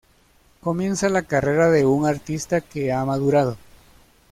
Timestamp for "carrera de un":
1.21-2.07